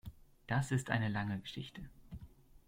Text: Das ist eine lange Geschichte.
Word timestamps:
Das 0.47 0.71
ist 0.71 0.89
eine 0.89 1.09
lange 1.09 1.37
Geschichte. 1.39 1.83